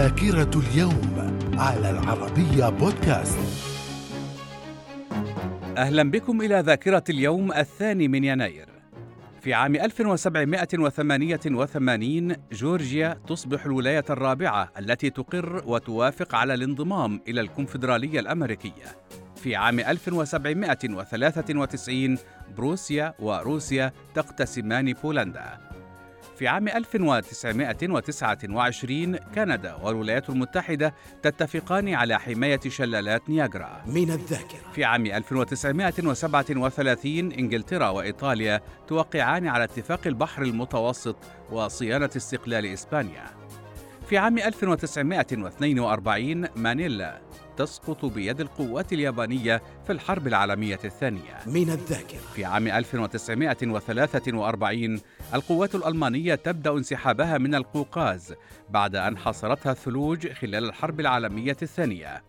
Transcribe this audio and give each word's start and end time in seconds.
ذاكرة 0.00 0.50
اليوم 0.56 1.36
على 1.58 1.90
العربية 1.90 2.68
بودكاست 2.68 3.38
أهلا 5.76 6.10
بكم 6.10 6.42
إلى 6.42 6.60
ذاكرة 6.60 7.04
اليوم 7.10 7.52
الثاني 7.52 8.08
من 8.08 8.24
يناير 8.24 8.68
في 9.40 9.54
عام 9.54 9.76
1788 9.76 12.36
جورجيا 12.52 13.18
تصبح 13.28 13.64
الولاية 13.64 14.04
الرابعة 14.10 14.72
التي 14.78 15.10
تقر 15.10 15.62
وتوافق 15.66 16.34
على 16.34 16.54
الانضمام 16.54 17.20
إلى 17.28 17.40
الكونفدرالية 17.40 18.20
الأمريكية. 18.20 18.96
في 19.36 19.56
عام 19.56 19.80
1793 19.80 22.18
بروسيا 22.56 23.14
وروسيا 23.18 23.92
تقتسمان 24.14 24.92
بولندا. 24.92 25.69
في 26.40 26.48
عام 26.48 26.68
1929 26.68 29.16
كندا 29.16 29.74
والولايات 29.74 30.30
المتحدة 30.30 30.94
تتفقان 31.22 31.94
على 31.94 32.20
حماية 32.20 32.60
شلالات 32.68 33.30
نياجرا. 33.30 33.82
من 33.86 34.10
الذاكرة. 34.10 34.72
في 34.72 34.84
عام 34.84 35.06
1937 35.06 37.32
إنجلترا 37.32 37.88
وإيطاليا 37.88 38.60
توقعان 38.88 39.46
على 39.46 39.64
اتفاق 39.64 40.00
البحر 40.06 40.42
المتوسط 40.42 41.16
وصيانة 41.50 42.10
استقلال 42.16 42.66
إسبانيا. 42.66 43.24
في 44.08 44.18
عام 44.18 44.38
1942 44.38 46.48
مانيلا 46.56 47.20
تسقط 47.60 48.04
بيد 48.04 48.40
القوات 48.40 48.92
اليابانية 48.92 49.62
في 49.86 49.92
الحرب 49.92 50.26
العالمية 50.26 50.78
الثانية. 50.84 51.38
من 51.46 51.70
الذاكرة. 51.70 52.18
في 52.34 52.44
عام 52.44 52.68
1943 52.68 55.00
القوات 55.34 55.74
الألمانية 55.74 56.34
تبدأ 56.34 56.70
انسحابها 56.70 57.38
من 57.38 57.54
القوقاز 57.54 58.34
بعد 58.70 58.96
أن 58.96 59.18
حاصرتها 59.18 59.72
الثلوج 59.72 60.32
خلال 60.32 60.64
الحرب 60.64 61.00
العالمية 61.00 61.56
الثانية. 61.62 62.22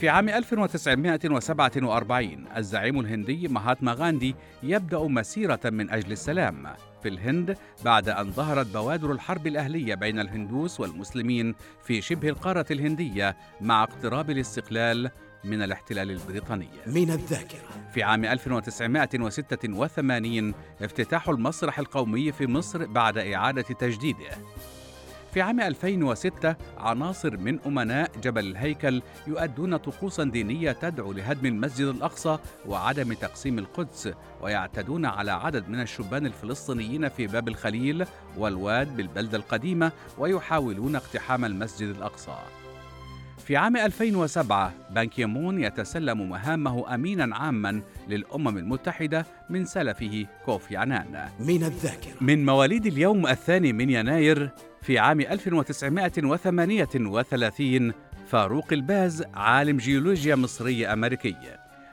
في 0.00 0.08
عام 0.08 0.28
1947 0.28 2.44
الزعيم 2.56 3.00
الهندي 3.00 3.48
مهاتما 3.48 3.92
غاندي 3.92 4.34
يبدأ 4.62 4.98
مسيرة 4.98 5.60
من 5.64 5.90
أجل 5.90 6.12
السلام 6.12 6.66
في 7.02 7.08
الهند 7.08 7.56
بعد 7.84 8.08
أن 8.08 8.30
ظهرت 8.30 8.66
بوادر 8.66 9.12
الحرب 9.12 9.46
الأهلية 9.46 9.94
بين 9.94 10.20
الهندوس 10.20 10.80
والمسلمين 10.80 11.54
في 11.84 12.00
شبه 12.00 12.28
القارة 12.28 12.66
الهندية 12.70 13.36
مع 13.60 13.82
اقتراب 13.82 14.30
الاستقلال 14.30 15.10
من 15.44 15.62
الاحتلال 15.62 16.10
البريطاني. 16.10 16.68
من 16.86 17.10
الذاكرة. 17.10 17.60
في 17.94 18.02
عام 18.02 18.24
1986 18.24 20.54
افتتاح 20.82 21.28
المسرح 21.28 21.78
القومي 21.78 22.32
في 22.32 22.46
مصر 22.46 22.86
بعد 22.86 23.18
إعادة 23.18 23.62
تجديده. 23.62 24.30
في 25.32 25.40
عام 25.40 25.60
2006 25.60 26.56
عناصر 26.78 27.36
من 27.36 27.60
أمناء 27.66 28.10
جبل 28.22 28.46
الهيكل 28.46 29.02
يؤدون 29.26 29.76
طقوسا 29.76 30.24
دينية 30.24 30.72
تدعو 30.72 31.12
لهدم 31.12 31.46
المسجد 31.46 31.86
الأقصى 31.86 32.38
وعدم 32.66 33.12
تقسيم 33.12 33.58
القدس 33.58 34.12
ويعتدون 34.40 35.06
على 35.06 35.32
عدد 35.32 35.68
من 35.68 35.80
الشبان 35.80 36.26
الفلسطينيين 36.26 37.08
في 37.08 37.26
باب 37.26 37.48
الخليل 37.48 38.06
والواد 38.38 38.96
بالبلدة 38.96 39.38
القديمة 39.38 39.92
ويحاولون 40.18 40.96
اقتحام 40.96 41.44
المسجد 41.44 41.88
الأقصى. 41.88 42.61
في 43.46 43.56
عام 43.56 43.76
2007 43.76 44.72
بان 44.90 45.08
كيمون 45.08 45.64
يتسلم 45.64 46.28
مهامه 46.28 46.94
أمينا 46.94 47.36
عاما 47.36 47.82
للأمم 48.08 48.58
المتحدة 48.58 49.26
من 49.50 49.64
سلفه 49.64 50.26
كوفي 50.44 50.76
عنان 50.76 51.28
من 51.40 51.64
الذاكرة. 51.64 52.12
من 52.20 52.46
مواليد 52.46 52.86
اليوم 52.86 53.26
الثاني 53.26 53.72
من 53.72 53.90
يناير 53.90 54.50
في 54.82 54.98
عام 54.98 55.20
1938 55.20 57.92
فاروق 58.28 58.72
الباز 58.72 59.24
عالم 59.34 59.76
جيولوجيا 59.76 60.34
مصري 60.34 60.86
أمريكي. 60.86 61.36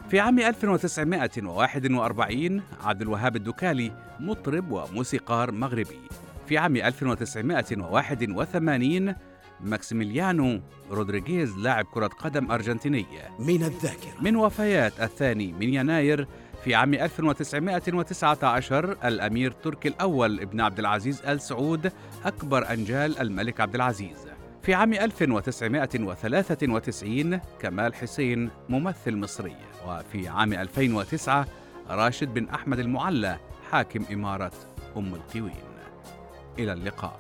في 0.10 0.20
عام 0.20 0.40
1941 0.40 2.62
عبد 2.84 3.02
الوهاب 3.02 3.36
الدكالي 3.36 3.92
مطرب 4.20 4.72
وموسيقار 4.72 5.52
مغربي. 5.52 6.00
في 6.48 6.58
عام 6.58 6.76
1981 6.76 9.16
ماكسيميليانو 9.62 10.62
رودريغيز 10.92 11.58
لاعب 11.58 11.86
كرة 11.86 12.08
قدم 12.08 12.52
أرجنتيني 12.52 13.06
من 13.40 13.64
الذاكرة. 13.64 14.22
من 14.22 14.36
وفيات 14.36 15.02
الثاني 15.02 15.54
من 15.54 15.74
يناير 15.74 16.28
في 16.64 16.76
عام 16.76 16.94
1919 16.94 19.08
الأمير 19.08 19.52
تركي 19.52 19.88
الأول 19.88 20.40
ابن 20.40 20.62
عبد 20.62 20.80
العزيز 20.80 21.22
آل 21.22 21.42
سعود 21.42 21.92
أكبر 22.26 22.74
أنجال 22.74 23.20
الملك 23.20 23.62
عبد 23.62 23.76
العزيز. 23.76 24.28
في 24.62 24.74
عام 24.74 24.94
1993 24.94 27.40
كمال 27.60 27.96
حسين 27.96 28.50
ممثل 28.70 29.16
مصري. 29.16 29.56
وفي 29.88 30.28
عام 30.28 30.54
2009 30.54 31.48
راشد 31.90 32.34
بن 32.34 32.50
أحمد 32.50 32.80
المعلى 32.80 33.38
حاكم 33.72 34.06
إمارة 34.14 34.52
أم 34.98 35.16
القوين 35.16 35.54
إلى 36.60 36.74
اللقاء. 36.74 37.20